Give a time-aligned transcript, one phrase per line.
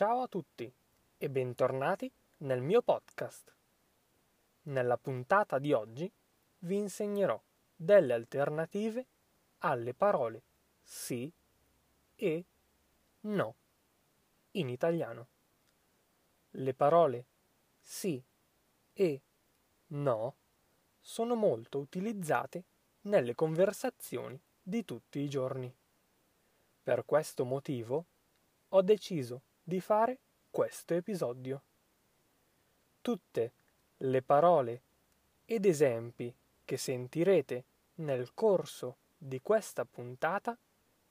[0.00, 0.74] Ciao a tutti
[1.18, 3.54] e bentornati nel mio podcast.
[4.62, 6.10] Nella puntata di oggi
[6.60, 7.38] vi insegnerò
[7.76, 9.06] delle alternative
[9.58, 10.42] alle parole
[10.82, 11.30] sì
[12.14, 12.44] e
[13.20, 13.54] no
[14.52, 15.28] in italiano.
[16.52, 17.26] Le parole
[17.78, 18.24] sì
[18.94, 19.22] e
[19.88, 20.36] no
[20.98, 22.64] sono molto utilizzate
[23.02, 25.70] nelle conversazioni di tutti i giorni.
[26.82, 28.06] Per questo motivo
[28.66, 30.18] ho deciso di fare
[30.50, 31.62] questo episodio.
[33.00, 33.52] Tutte
[33.98, 34.82] le parole
[35.44, 36.34] ed esempi
[36.64, 37.64] che sentirete
[37.96, 40.58] nel corso di questa puntata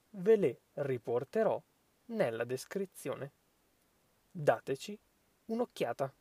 [0.09, 1.61] ve le riporterò
[2.07, 3.31] nella descrizione.
[4.29, 4.99] Dateci
[5.45, 6.13] un'occhiata.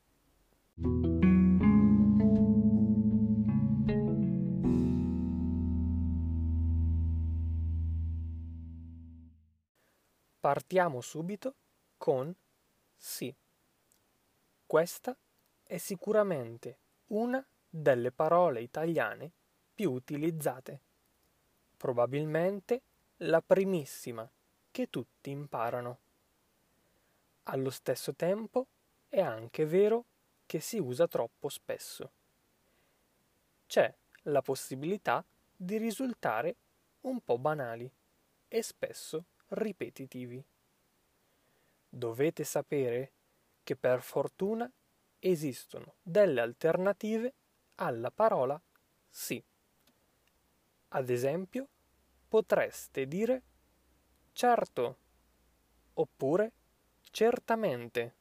[10.38, 11.54] Partiamo subito
[12.08, 12.34] con
[12.96, 13.34] sì.
[14.64, 15.14] Questa
[15.62, 16.78] è sicuramente
[17.08, 19.30] una delle parole italiane
[19.74, 20.80] più utilizzate.
[21.76, 22.80] Probabilmente
[23.18, 24.26] la primissima
[24.70, 25.98] che tutti imparano.
[27.42, 28.66] Allo stesso tempo
[29.10, 30.06] è anche vero
[30.46, 32.10] che si usa troppo spesso.
[33.66, 35.22] C'è la possibilità
[35.54, 36.56] di risultare
[37.02, 37.92] un po' banali
[38.48, 40.42] e spesso ripetitivi.
[41.88, 43.12] Dovete sapere
[43.62, 44.70] che per fortuna
[45.18, 47.34] esistono delle alternative
[47.76, 48.60] alla parola
[49.08, 49.42] sì.
[50.88, 51.68] Ad esempio,
[52.28, 53.42] potreste dire
[54.32, 54.98] certo
[55.94, 56.52] oppure
[57.10, 58.14] certamente.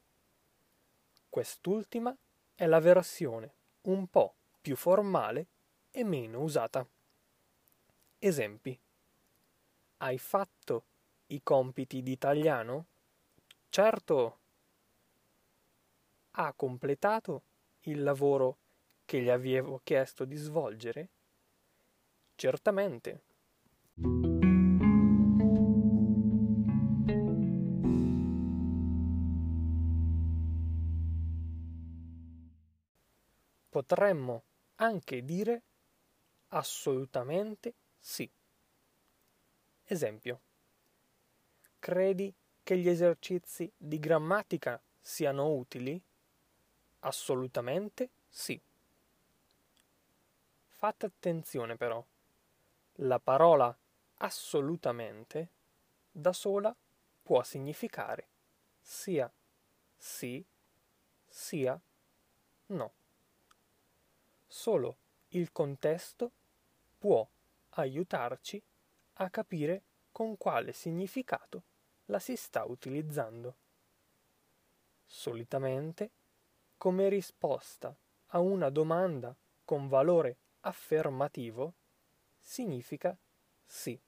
[1.29, 2.15] Quest'ultima
[2.55, 5.47] è la versione un po' più formale
[5.91, 6.87] e meno usata.
[8.19, 8.79] Esempi.
[9.97, 10.85] Hai fatto
[11.27, 12.87] i compiti di italiano?
[13.69, 14.39] Certo.
[16.31, 17.43] Ha completato
[17.81, 18.57] il lavoro
[19.05, 21.09] che gli avevo chiesto di svolgere?
[22.35, 23.23] Certamente.
[33.69, 34.43] Potremmo
[34.75, 35.63] anche dire
[36.49, 38.29] assolutamente sì.
[39.83, 40.41] Esempio.
[41.79, 42.33] Credi
[42.67, 46.01] che gli esercizi di grammatica siano utili?
[46.99, 48.59] Assolutamente sì.
[50.67, 52.05] Fate attenzione però.
[52.95, 53.73] La parola
[54.15, 55.47] assolutamente
[56.11, 56.75] da sola
[57.23, 58.27] può significare
[58.81, 59.31] sia
[59.95, 60.43] sì
[61.25, 61.79] sia
[62.65, 62.91] no.
[64.45, 64.97] Solo
[65.29, 66.31] il contesto
[66.97, 67.25] può
[67.69, 68.61] aiutarci
[69.13, 71.75] a capire con quale significato
[72.07, 73.55] la si sta utilizzando.
[75.05, 76.11] Solitamente,
[76.77, 77.95] come risposta
[78.27, 81.73] a una domanda con valore affermativo,
[82.39, 83.17] significa
[83.65, 83.99] sì.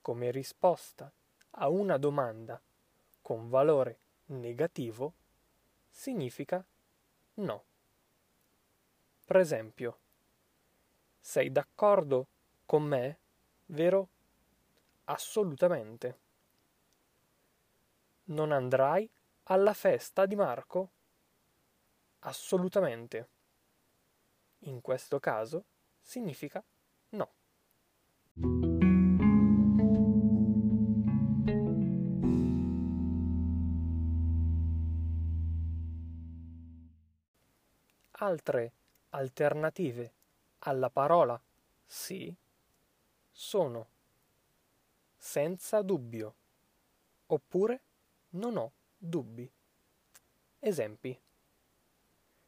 [0.00, 1.12] Come risposta
[1.52, 2.60] a una domanda
[3.22, 5.14] con valore negativo,
[5.88, 6.64] significa
[7.34, 7.64] no.
[9.24, 9.98] Per esempio,
[11.20, 12.26] sei d'accordo
[12.66, 13.18] con me,
[13.66, 14.08] vero?
[15.04, 16.28] Assolutamente.
[18.30, 19.10] Non andrai
[19.44, 20.92] alla festa di Marco?
[22.20, 23.28] Assolutamente.
[24.60, 25.64] In questo caso
[26.00, 26.62] significa
[27.10, 27.32] no.
[38.12, 38.72] Altre
[39.08, 40.12] alternative
[40.60, 41.40] alla parola
[41.84, 42.32] sì
[43.32, 43.88] sono
[45.16, 46.34] senza dubbio
[47.26, 47.82] oppure
[48.30, 49.50] non ho dubbi.
[50.58, 51.18] Esempi.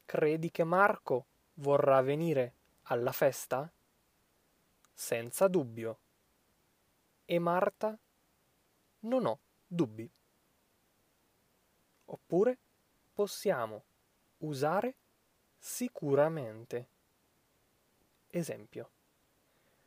[0.04, 2.54] Credi che Marco vorrà venire
[2.84, 3.70] alla festa?
[4.92, 5.98] Senza dubbio.
[7.24, 7.98] E Marta?
[9.00, 10.10] Non ho dubbi.
[12.04, 12.58] Oppure
[13.12, 13.84] possiamo
[14.38, 14.96] usare
[15.58, 16.88] sicuramente.
[18.28, 18.90] Esempio.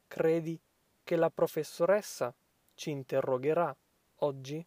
[0.08, 0.60] Credi
[1.04, 2.34] che la professoressa
[2.74, 3.76] ci interrogherà
[4.18, 4.66] oggi?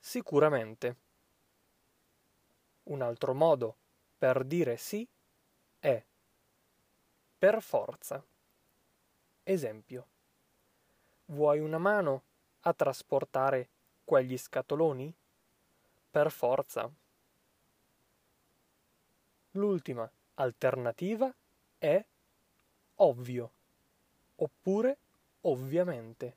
[0.00, 0.96] Sicuramente.
[2.84, 3.76] Un altro modo
[4.18, 5.06] per dire sì
[5.78, 6.02] è
[7.38, 8.24] per forza.
[9.44, 10.06] Esempio.
[11.26, 12.22] Vuoi una mano
[12.62, 13.68] a trasportare
[14.04, 15.14] quegli scatoloni?
[16.10, 16.90] Per forza.
[19.52, 21.32] L'ultima alternativa
[21.78, 22.04] è
[22.96, 23.50] ovvio
[24.36, 24.96] oppure
[25.42, 26.36] ovviamente,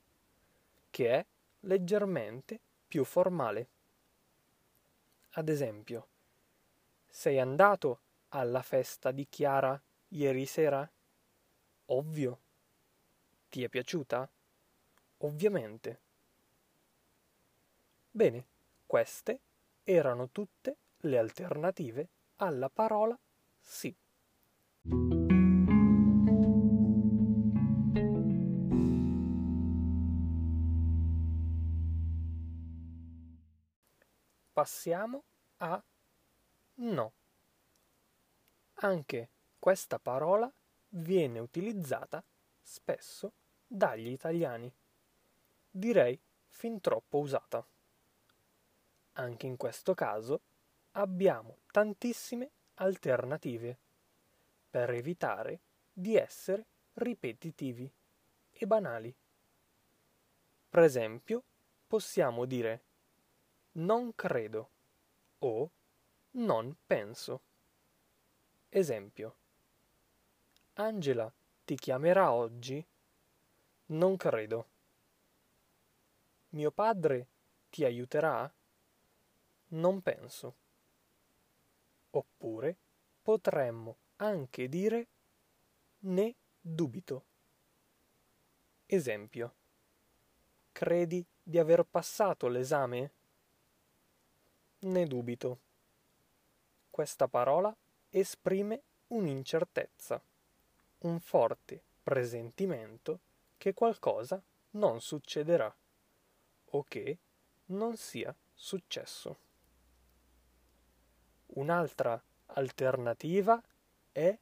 [0.89, 1.25] che è
[1.61, 2.59] leggermente
[2.93, 3.69] più formale.
[5.31, 6.09] Ad esempio,
[7.07, 10.87] sei andato alla festa di Chiara ieri sera?
[11.85, 12.41] Ovvio.
[13.49, 14.31] Ti è piaciuta?
[15.17, 16.01] Ovviamente.
[18.11, 18.45] Bene,
[18.85, 19.39] queste
[19.81, 23.19] erano tutte le alternative alla parola
[23.59, 23.95] sì.
[34.53, 35.23] Passiamo
[35.57, 35.83] a
[36.75, 37.13] no.
[38.75, 40.51] Anche questa parola
[40.89, 42.23] viene utilizzata
[42.61, 43.33] spesso
[43.65, 44.71] dagli italiani.
[45.71, 47.65] Direi fin troppo usata.
[49.13, 50.41] Anche in questo caso
[50.91, 53.79] abbiamo tantissime alternative
[54.69, 55.61] per evitare
[55.91, 57.91] di essere ripetitivi
[58.51, 59.15] e banali.
[60.69, 61.43] Per esempio,
[61.87, 62.81] possiamo dire
[63.73, 64.69] non credo
[65.39, 65.69] o
[66.31, 67.41] non penso.
[68.69, 69.35] Esempio.
[70.73, 71.31] Angela
[71.63, 72.85] ti chiamerà oggi?
[73.87, 74.67] Non credo.
[76.49, 77.27] Mio padre
[77.69, 78.51] ti aiuterà?
[79.69, 80.55] Non penso.
[82.11, 82.77] Oppure
[83.21, 85.07] potremmo anche dire
[85.99, 87.25] ne dubito.
[88.85, 89.55] Esempio.
[90.71, 93.11] Credi di aver passato l'esame?
[94.83, 95.59] Ne dubito.
[96.89, 97.73] Questa parola
[98.09, 100.21] esprime un'incertezza,
[100.99, 103.19] un forte presentimento
[103.57, 105.73] che qualcosa non succederà
[106.71, 107.17] o che
[107.67, 109.37] non sia successo.
[111.55, 113.61] Un'altra alternativa
[114.11, 114.37] è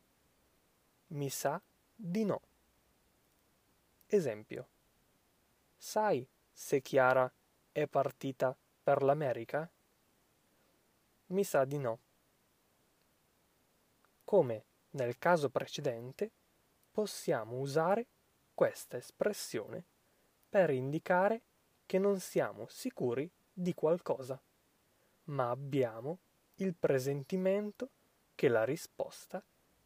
[1.07, 1.61] mi sa
[1.93, 2.41] di no.
[4.07, 4.67] Esempio.
[5.77, 7.31] Sai se Chiara
[7.71, 9.69] è partita per l'America?
[11.31, 11.99] Mi sa di no.
[14.23, 16.31] Come nel caso precedente,
[16.91, 18.05] possiamo usare
[18.53, 19.83] questa espressione
[20.49, 21.41] per indicare
[21.85, 24.41] che non siamo sicuri di qualcosa,
[25.25, 26.19] ma abbiamo
[26.55, 27.89] il presentimento
[28.35, 29.41] che la risposta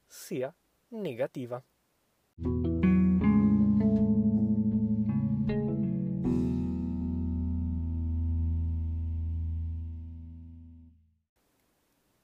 [0.07, 0.53] sia
[0.89, 1.63] negativa.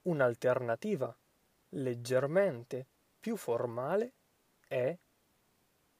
[0.02, 1.16] Un'alternativa
[1.70, 2.86] leggermente
[3.20, 4.12] più formale
[4.66, 4.98] è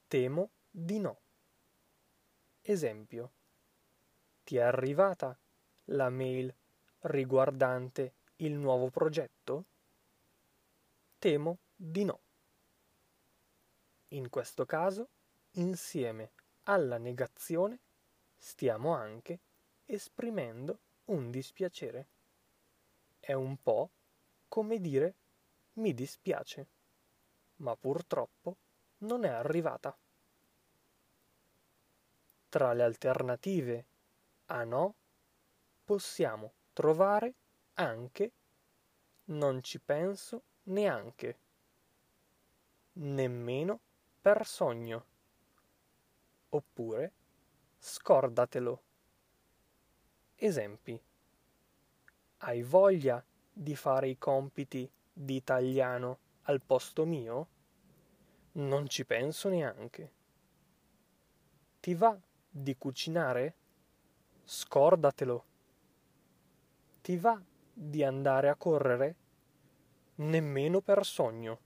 [0.09, 1.21] temo di no.
[2.63, 3.33] Esempio,
[4.43, 5.39] ti è arrivata
[5.87, 6.53] la mail
[7.03, 9.65] riguardante il nuovo progetto?
[11.19, 12.21] Temo di no.
[14.09, 15.09] In questo caso,
[15.53, 16.33] insieme
[16.65, 17.79] alla negazione,
[18.37, 19.39] stiamo anche
[19.87, 22.09] esprimendo un dispiacere.
[23.25, 23.89] È un po'
[24.49, 25.15] come dire
[25.75, 26.67] mi dispiace,
[27.59, 28.57] ma purtroppo
[28.99, 29.97] non è arrivata.
[32.49, 33.87] Tra le alternative
[34.47, 34.95] a no
[35.85, 37.35] possiamo trovare
[37.75, 38.33] anche
[39.27, 41.39] non ci penso neanche,
[42.95, 43.79] nemmeno
[44.21, 45.07] per sogno,
[46.49, 47.13] oppure
[47.79, 48.83] scordatelo.
[50.35, 51.01] Esempi.
[52.45, 57.47] Hai voglia di fare i compiti di italiano al posto mio?
[58.55, 60.13] Non ci penso neanche.
[61.79, 62.19] Ti va
[62.51, 63.55] di cucinare?
[64.43, 65.45] Scordatelo.
[67.01, 67.41] Ti va
[67.73, 69.17] di andare a correre?
[70.17, 71.61] Nemmeno per sogno.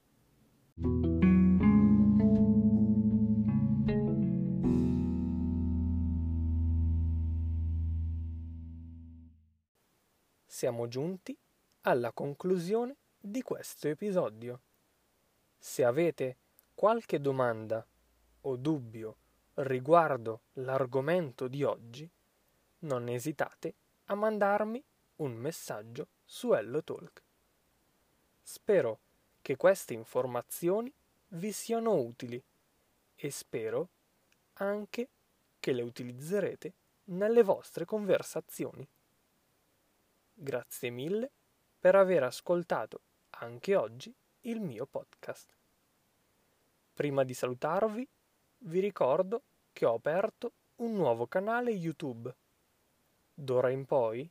[10.56, 11.36] Siamo giunti
[11.82, 14.62] alla conclusione di questo episodio.
[15.58, 16.38] Se avete
[16.74, 17.86] qualche domanda
[18.40, 19.16] o dubbio
[19.56, 22.10] riguardo l'argomento di oggi,
[22.78, 23.74] non esitate
[24.06, 24.82] a mandarmi
[25.16, 27.22] un messaggio su HelloTalk.
[28.40, 29.00] Spero
[29.42, 30.90] che queste informazioni
[31.32, 32.42] vi siano utili
[33.14, 33.88] e spero
[34.54, 35.08] anche
[35.60, 36.72] che le utilizzerete
[37.08, 38.88] nelle vostre conversazioni.
[40.46, 41.32] Grazie mille
[41.76, 43.00] per aver ascoltato
[43.30, 45.52] anche oggi il mio podcast.
[46.92, 48.08] Prima di salutarvi,
[48.58, 52.32] vi ricordo che ho aperto un nuovo canale YouTube.
[53.34, 54.30] D'ora in poi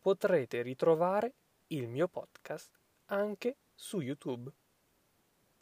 [0.00, 1.32] potrete ritrovare
[1.68, 4.52] il mio podcast anche su YouTube.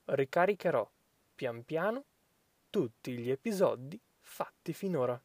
[0.07, 0.91] Ricaricherò
[1.33, 2.05] pian piano
[2.71, 5.23] tutti gli episodi fatti finora.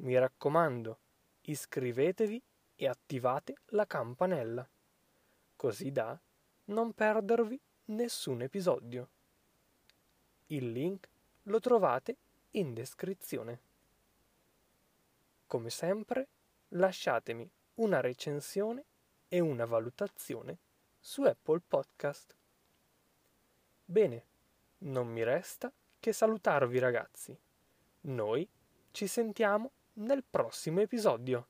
[0.00, 0.98] Mi raccomando,
[1.40, 2.42] iscrivetevi
[2.76, 4.68] e attivate la campanella,
[5.56, 6.18] così da
[6.66, 9.08] non perdervi nessun episodio.
[10.46, 11.08] Il link
[11.44, 12.16] lo trovate
[12.52, 13.60] in descrizione.
[15.46, 16.28] Come sempre,
[16.68, 18.84] lasciatemi una recensione
[19.28, 20.58] e una valutazione
[20.98, 22.34] su Apple Podcast.
[23.84, 24.24] Bene,
[24.78, 27.36] non mi resta che salutarvi ragazzi.
[28.02, 28.48] Noi
[28.90, 31.46] ci sentiamo nel prossimo episodio.